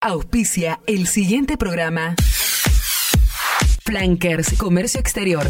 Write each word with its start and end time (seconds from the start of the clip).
Auspicia 0.00 0.78
el 0.86 1.08
siguiente 1.08 1.56
programa. 1.56 2.14
Flankers, 3.84 4.56
Comercio 4.56 5.00
Exterior. 5.00 5.44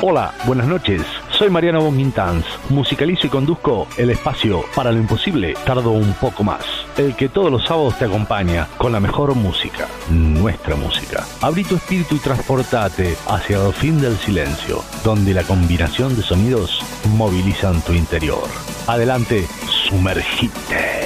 Hola, 0.00 0.32
buenas 0.46 0.66
noches. 0.66 1.02
Soy 1.30 1.50
Mariano 1.50 1.82
Bonquintans. 1.82 2.46
Musicalizo 2.70 3.26
y 3.26 3.30
conduzco 3.30 3.86
el 3.98 4.08
espacio 4.08 4.64
para 4.74 4.90
lo 4.90 4.98
imposible. 4.98 5.52
Tardo 5.66 5.90
un 5.90 6.14
poco 6.14 6.44
más. 6.44 6.64
El 6.96 7.14
que 7.14 7.28
todos 7.28 7.52
los 7.52 7.66
sábados 7.66 7.98
te 7.98 8.06
acompaña 8.06 8.66
con 8.78 8.92
la 8.92 9.00
mejor 9.00 9.34
música. 9.34 9.86
Nuestra 10.08 10.76
música. 10.76 11.26
Abrí 11.42 11.62
tu 11.64 11.76
espíritu 11.76 12.14
y 12.14 12.20
transportate 12.20 13.18
hacia 13.26 13.66
el 13.66 13.74
fin 13.74 14.00
del 14.00 14.16
silencio, 14.16 14.82
donde 15.04 15.34
la 15.34 15.42
combinación 15.42 16.16
de 16.16 16.22
sonidos 16.22 16.80
movilizan 17.18 17.82
tu 17.82 17.92
interior. 17.92 18.48
Adelante, 18.86 19.46
sumergite. 19.68 21.03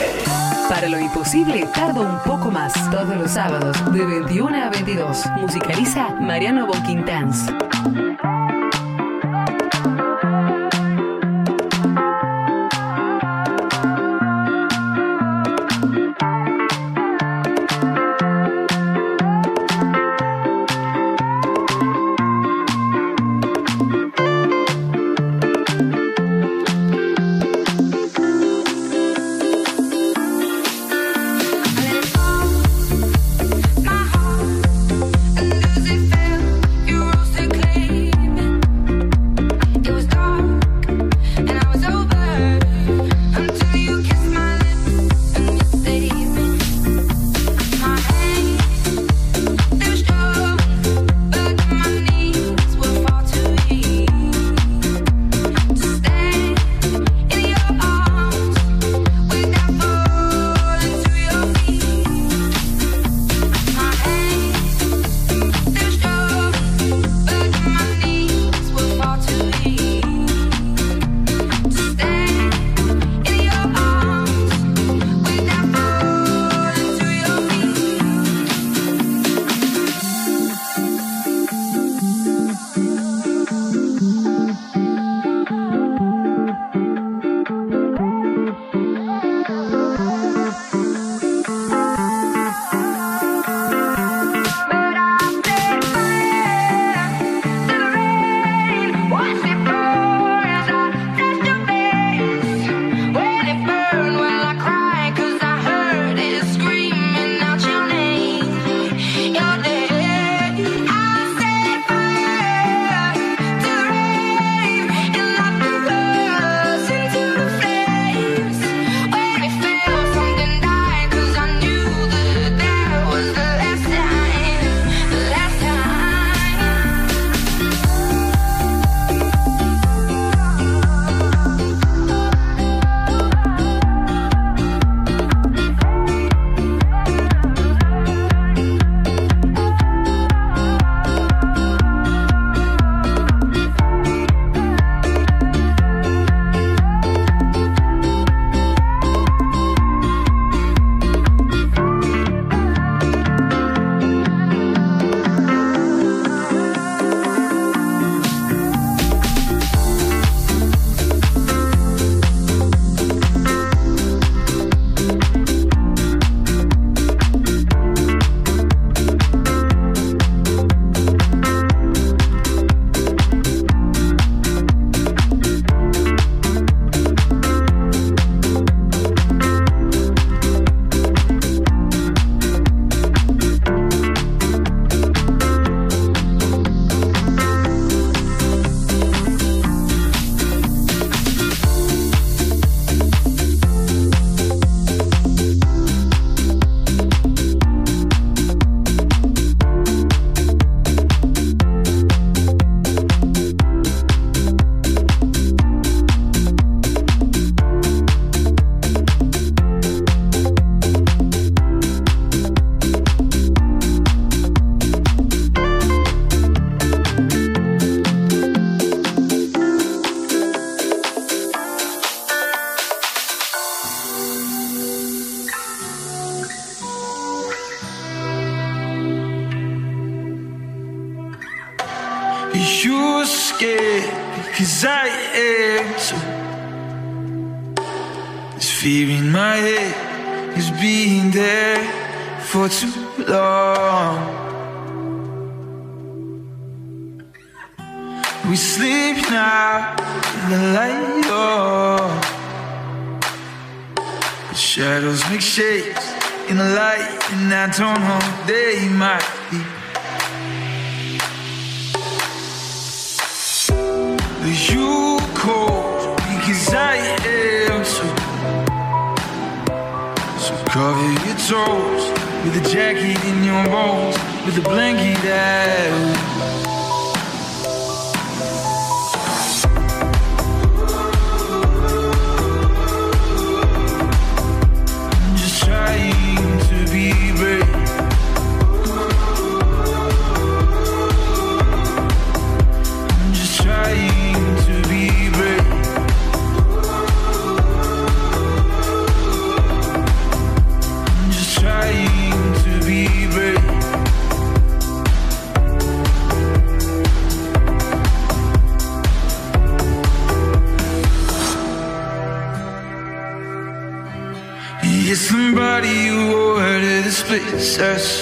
Para 0.68 0.88
lo 0.88 0.98
imposible, 0.98 1.66
tardo 1.74 2.02
un 2.02 2.18
poco 2.24 2.50
más. 2.50 2.72
Todos 2.90 3.16
los 3.16 3.30
sábados, 3.30 3.76
de 3.92 4.04
21 4.04 4.64
a 4.64 4.68
22. 4.68 5.24
Musicaliza 5.38 6.10
Mariano 6.20 6.66
Bonquintans. 6.66 7.46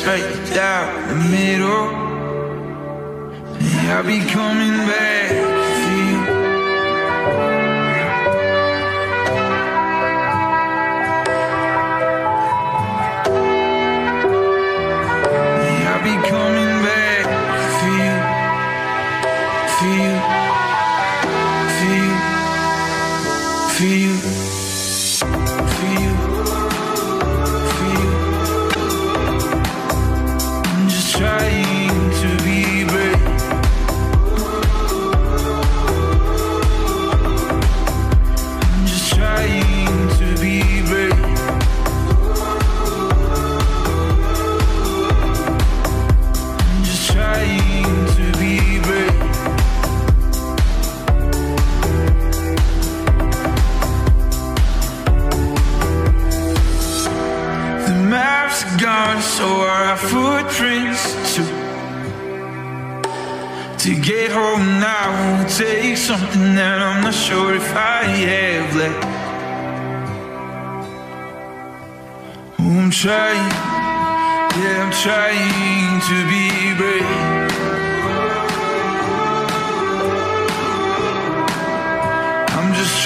straight 0.07 0.55
down 0.55 1.09
the 1.09 1.17
middle. 1.31 1.89
And 3.59 3.91
I'll 3.91 4.05
be 4.05 4.21
coming 4.31 4.87
back. 4.87 5.26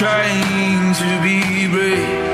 trying 0.01 0.95
to 0.95 1.21
be 1.21 1.67
brave. 1.67 2.30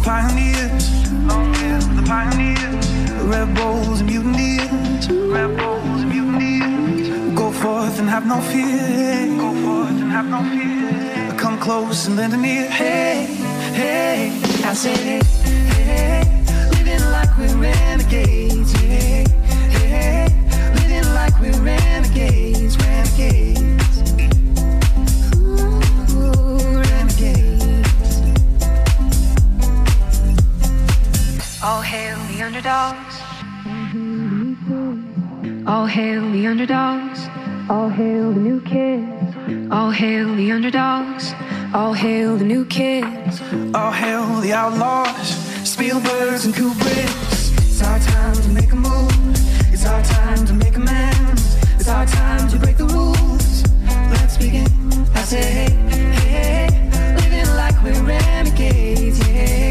the 0.00 0.06
pioneers. 0.06 1.12
Long 1.26 1.52
live 1.52 1.96
the 1.96 2.02
pioneers. 2.02 2.88
Rebels 3.24 4.00
and 4.00 4.08
mutineers. 4.08 5.10
Rebels 5.10 6.00
and 6.02 6.08
mutineers. 6.08 7.34
Go 7.36 7.50
forth 7.52 7.98
and 7.98 8.08
have 8.08 8.26
no 8.26 8.40
fear. 8.40 9.26
Go 9.38 9.52
forth 9.64 10.00
and 10.00 10.10
have 10.10 10.26
no 10.26 10.42
fear. 10.50 11.38
Come 11.38 11.58
close 11.58 12.06
and 12.06 12.16
lend 12.16 12.34
an 12.34 12.44
ear. 12.44 12.70
Hey, 12.70 13.26
hey, 13.72 14.40
I 14.64 14.74
said 14.74 14.96
hey, 14.98 16.22
living 16.72 17.04
like 17.10 17.36
we're 17.38 17.56
renegades. 17.56 18.72
Yeah, 18.82 19.24
hey, 19.68 20.28
living 20.74 21.08
like 21.14 21.38
we're 21.40 21.60
renegades, 21.62 22.76
renegades. 22.78 23.59
Hail 31.90 32.18
the 32.28 32.40
underdogs. 32.40 33.14
All 35.66 35.86
hail 35.86 36.30
the 36.30 36.46
underdogs. 36.46 37.20
All 37.68 37.88
hail 37.88 38.32
the 38.32 38.38
new 38.38 38.60
kids. 38.60 39.72
All 39.72 39.90
hail 39.90 40.32
the 40.36 40.52
underdogs. 40.52 41.34
All 41.74 41.92
hail 41.92 42.36
the 42.36 42.44
new 42.44 42.64
kids. 42.66 43.40
All 43.74 43.90
hail 43.90 44.24
the 44.40 44.52
outlaws, 44.52 45.34
Spielbergs 45.72 46.44
and 46.44 46.54
Kubricks. 46.54 47.50
It's 47.58 47.82
our 47.82 47.98
time 47.98 48.36
to 48.36 48.48
make 48.50 48.70
a 48.70 48.76
move. 48.76 49.72
It's 49.72 49.84
our 49.84 50.02
time 50.04 50.46
to 50.46 50.52
make 50.52 50.76
amends. 50.76 51.56
It's 51.74 51.88
our 51.88 52.06
time 52.06 52.48
to 52.50 52.56
break 52.56 52.76
the 52.76 52.86
rules. 52.86 53.64
Let's 54.12 54.36
begin. 54.36 54.68
I 55.14 55.22
say, 55.22 55.42
hey, 55.42 55.70
hey, 55.90 56.36
hey, 56.36 57.16
living 57.16 57.50
like 57.56 57.76
we're 57.82 58.00
renegades. 58.04 59.18
Yeah, 59.28 59.69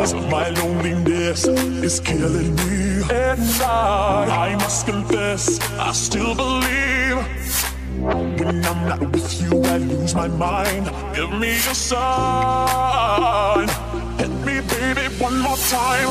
Because 0.00 0.14
my 0.30 0.48
loneliness 0.48 1.44
is 1.46 2.00
killing 2.00 2.56
me. 2.56 3.02
Inside, 3.02 4.30
I 4.30 4.56
must 4.56 4.86
confess, 4.86 5.60
I 5.72 5.92
still 5.92 6.34
believe. 6.34 7.18
When 7.98 8.64
I'm 8.64 8.88
not 8.88 9.00
with 9.00 9.42
you, 9.42 9.62
I 9.62 9.76
lose 9.76 10.14
my 10.14 10.26
mind. 10.26 10.86
Give 11.14 11.30
me 11.38 11.50
a 11.50 11.74
sign. 11.74 13.68
Hit 14.16 14.30
me, 14.46 14.62
baby, 14.72 15.02
one 15.18 15.38
more 15.38 15.58
time. 15.68 16.08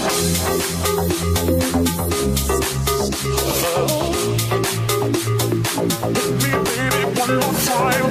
Hit 6.13 6.29
me, 6.43 6.51
baby, 6.69 7.01
one 7.19 7.33
more 7.39 7.57
time. 7.65 8.09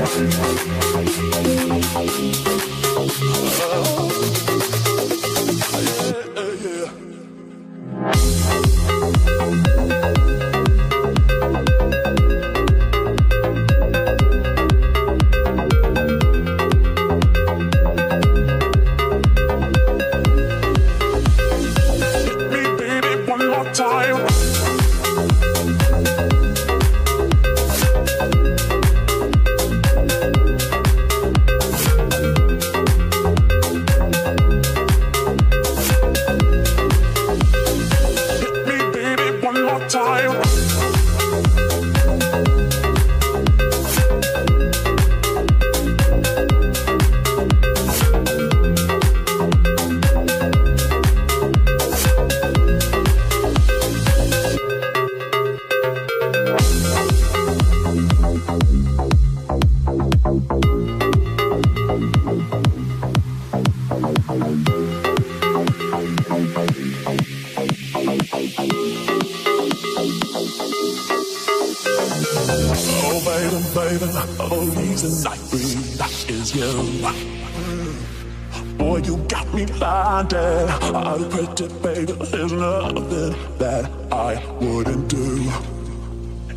I 81.61 81.67
pretty 81.67 82.07
baby, 82.07 82.25
there's 82.31 82.53
nothing 82.53 83.35
that 83.59 83.91
I 84.13 84.41
wouldn't 84.61 85.09
do. 85.09 85.51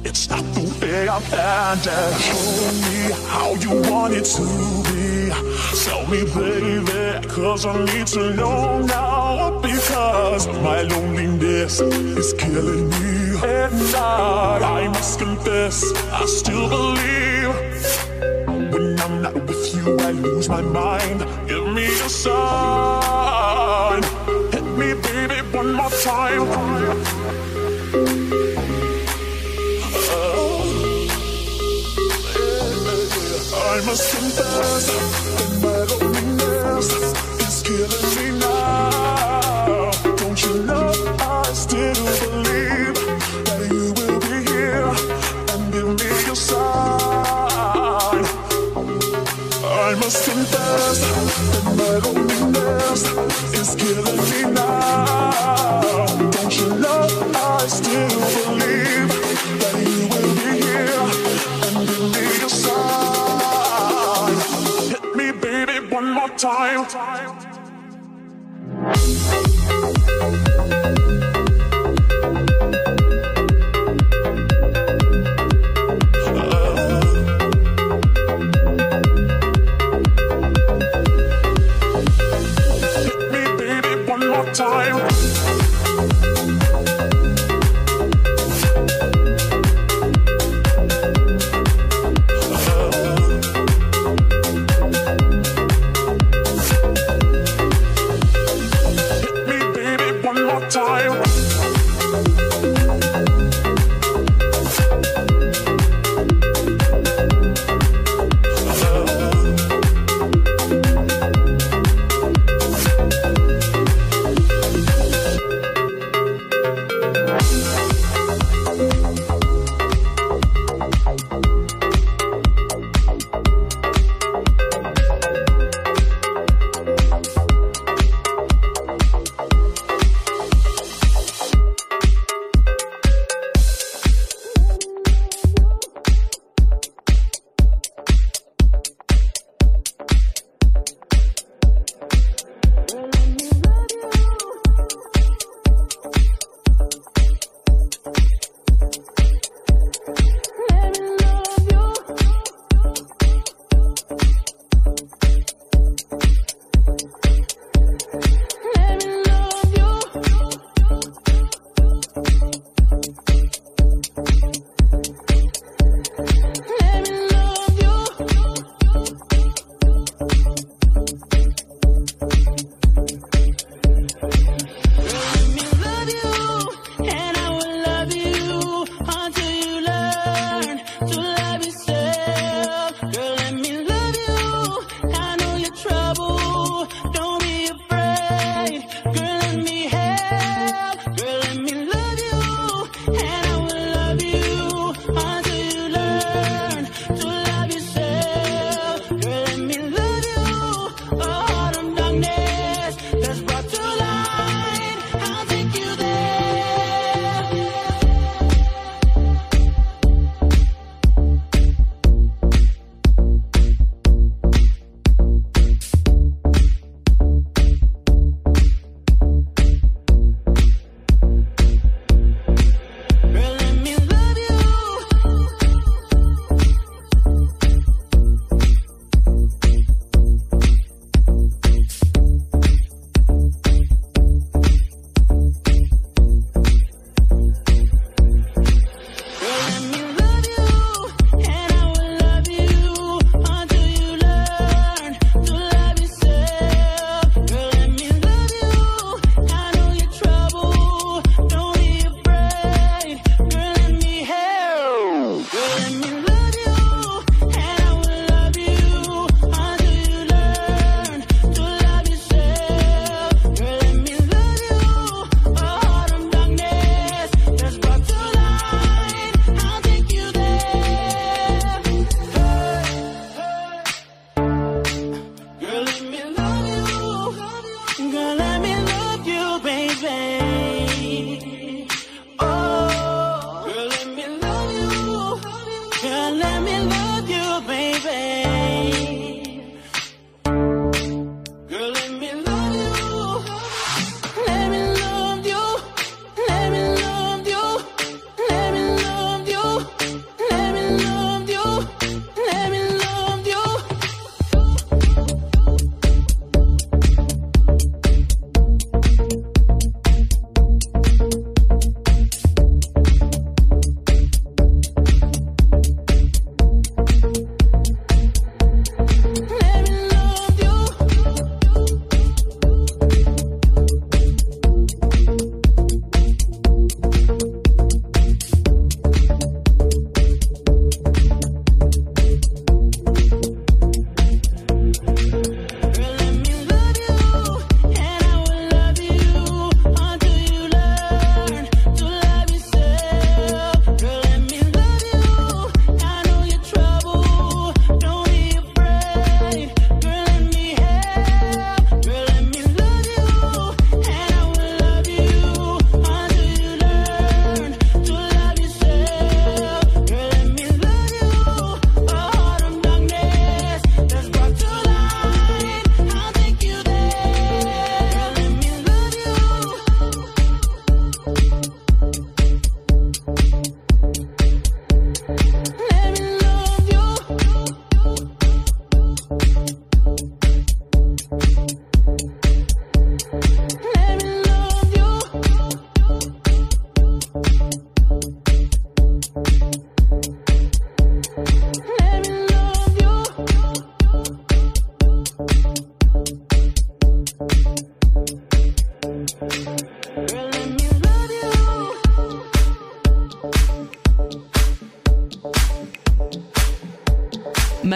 It's 0.03 0.29
not 0.29 0.43
the 0.53 0.61
way 0.79 1.09
I 1.09 1.19
planned 1.21 1.87
it. 1.87 2.21
Show 2.21 2.71
me 2.85 3.11
how 3.27 3.53
you 3.55 3.89
want 3.89 4.13
it 4.13 4.25
to 4.25 4.45
be. 4.85 5.31
Tell 5.83 6.05
me, 6.05 6.21
baby, 6.35 7.27
cause 7.29 7.65
I 7.65 7.83
need 7.83 8.05
to 8.07 8.35
know 8.35 8.81
now. 8.83 9.59
Because 9.61 10.47
my 10.61 10.83
loneliness 10.83 11.79
is 11.79 12.33
killing 12.33 12.89
me. 12.89 13.39
And 13.43 13.95
I, 13.95 14.83
I 14.83 14.87
must 14.89 15.17
confess, 15.17 15.83
I 16.11 16.25
still 16.25 16.69
believe. 16.69 17.55
When 18.71 18.99
I'm 18.99 19.23
not 19.23 19.33
with 19.33 19.73
you, 19.73 19.97
I 19.97 20.11
lose 20.11 20.47
my 20.47 20.61
mind. 20.61 21.25
Give 21.47 21.65
me 21.73 21.85
a 21.85 22.09
sign. 22.09 23.00
One 25.61 25.73
more 25.75 25.91
time. 25.91 26.41
I 33.53 33.81
must 33.85 34.05
confess 34.15 34.85
my 35.61 35.79
loneliness 35.91 36.89
is 37.45 37.57
killing 37.61 38.07
me 38.15 38.27
now. 38.39 39.91
Don't 40.17 40.39
you 40.45 40.55
know 40.63 40.89
I 41.19 41.53
still 41.53 41.93
believe 42.21 42.97
that 43.45 43.61
you 43.69 43.85
will 43.97 44.19
be 44.19 44.37
here 44.49 44.89
and 45.51 45.61
give 45.71 45.89
me 46.01 46.11
a 46.31 46.35
sign. 46.35 48.25
I 49.63 49.93
must 50.01 50.19
confess 50.27 50.97
my 51.77 51.93
loneliness 52.05 53.01
is 53.59 53.69
killing 53.75 54.21
me 54.31 54.53
now. 54.55 54.70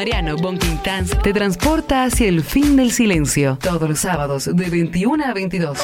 Mariano 0.06 0.36
Bonquintans 0.38 1.18
te 1.24 1.34
transporta 1.34 2.04
hacia 2.04 2.28
el 2.28 2.44
fin 2.44 2.76
del 2.76 2.92
silencio. 2.92 3.58
Todos 3.60 3.90
los 3.90 3.98
sábados 3.98 4.46
de 4.46 4.70
21 4.70 5.26
a 5.26 5.34
22. 5.34 5.80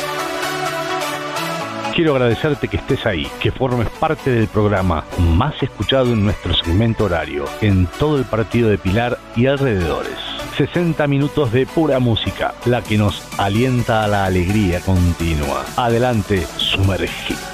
Quiero 1.96 2.12
agradecerte 2.12 2.68
que 2.68 2.78
estés 2.78 3.04
ahí, 3.08 3.26
que 3.40 3.52
formes 3.52 3.90
parte 3.90 4.30
del 4.30 4.48
programa 4.48 5.06
más 5.18 5.56
escuchado 5.64 6.14
en 6.14 6.24
nuestro 6.24 6.54
segmento 6.54 7.06
horario, 7.06 7.46
en 7.62 7.88
todo 7.98 8.20
el 8.20 8.26
partido 8.26 8.70
de 8.70 8.78
Pilar 8.78 9.18
y 9.36 9.48
alrededores. 9.48 10.14
60 10.56 11.08
minutos 11.08 11.52
de 11.52 11.66
pura 11.66 11.98
música, 11.98 12.54
la 12.66 12.84
que 12.84 13.00
nos 13.00 13.24
alienta 13.40 14.04
a 14.04 14.08
la 14.08 14.26
alegría 14.26 14.82
continua. 14.82 15.66
Adelante, 15.78 16.46
sumergite. 16.58 17.51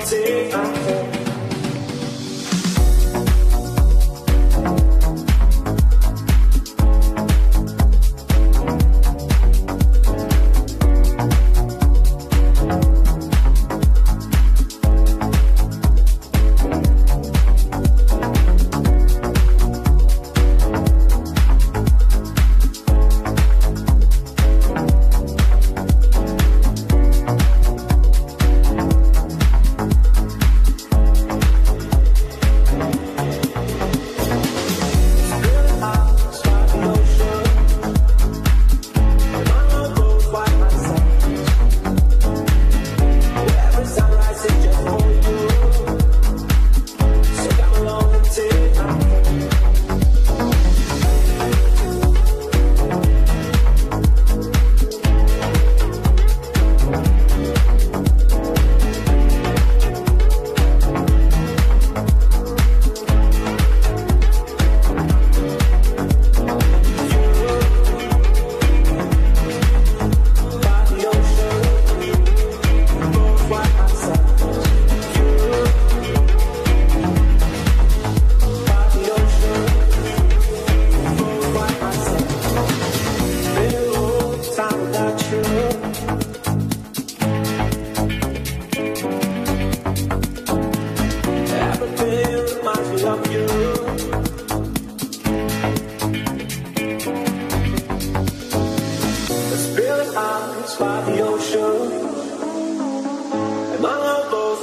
Take 0.00 0.52
my 0.52 0.97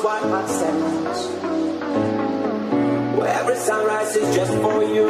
quite. 0.05 0.23
Where 3.17 3.33
every 3.39 3.55
sunrise 3.55 4.15
is 4.15 4.35
just 4.35 4.53
for 4.61 4.83
you. 4.83 5.09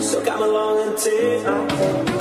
So 0.00 0.24
come 0.24 0.42
along 0.42 0.88
and 0.88 0.96
take 0.96 1.44
my 1.44 1.72
hand. 1.72 2.11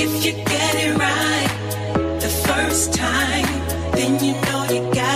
If 0.00 0.24
you 0.24 0.32
get 0.44 0.74
it 0.76 0.96
right 0.96 2.20
the 2.20 2.28
first 2.28 2.94
time, 2.94 3.46
then 3.92 4.22
you 4.22 4.32
know 4.42 4.62
you 4.70 4.94
got 4.94 5.02
it. 5.02 5.07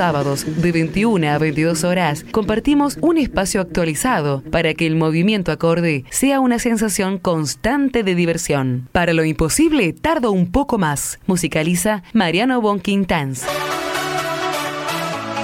Sábados, 0.00 0.46
de 0.62 0.72
21 0.72 1.28
a 1.28 1.36
22 1.36 1.84
horas, 1.84 2.24
compartimos 2.30 2.96
un 3.02 3.18
espacio 3.18 3.60
actualizado 3.60 4.42
para 4.50 4.72
que 4.72 4.86
el 4.86 4.96
movimiento 4.96 5.52
acorde 5.52 6.06
sea 6.08 6.40
una 6.40 6.58
sensación 6.58 7.18
constante 7.18 8.02
de 8.02 8.14
diversión. 8.14 8.88
Para 8.92 9.12
lo 9.12 9.26
imposible, 9.26 9.92
tardo 9.92 10.32
un 10.32 10.50
poco 10.50 10.78
más. 10.78 11.20
Musicaliza 11.26 12.02
Mariano 12.14 12.62
Bonquintans. 12.62 13.44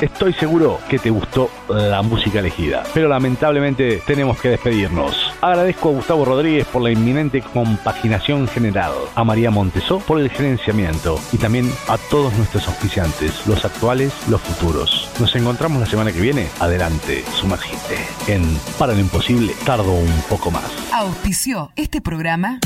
Estoy 0.00 0.32
seguro 0.32 0.80
que 0.88 0.98
te 0.98 1.11
gustó 1.11 1.50
la 1.68 2.00
música 2.00 2.38
elegida, 2.38 2.82
pero 2.94 3.09
lamentablemente 3.09 4.00
tenemos 4.07 4.40
que 4.40 4.48
despedirnos. 4.48 5.26
Agradezco 5.41 5.91
a 5.91 5.93
Gustavo 5.93 6.24
Rodríguez 6.24 6.66
por 6.66 6.82
la 6.82 6.91
inminente 6.91 7.43
compaginación 7.43 8.49
general, 8.49 8.93
a 9.14 9.24
María 9.24 9.51
Montesó 9.51 10.01
por 10.01 10.20
el 10.20 10.30
gerenciamiento 10.30 11.20
y 11.32 11.39
también 11.39 11.70
a 11.89 11.99
todos 11.99 12.32
nuestros 12.34 12.66
auspiciantes, 12.68 13.47
los 13.47 13.64
actuales, 13.64 14.12
los 14.28 14.41
futuros. 14.41 15.11
Nos 15.20 15.34
encontramos 15.37 15.80
la 15.80 15.87
semana 15.87 16.12
que 16.12 16.20
viene. 16.20 16.49
Adelante, 16.61 17.24
sumergite 17.34 17.97
en 18.26 18.43
Para 18.78 18.95
lo 18.95 19.01
Imposible, 19.01 19.55
tardo 19.64 19.93
un 19.93 20.22
poco 20.28 20.51
más. 20.51 20.64
Auspició 20.93 21.70
este 21.76 22.01
programa 22.01 22.61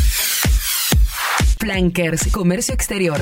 Flankers 1.58 2.28
Comercio 2.32 2.74
Exterior. 2.74 3.20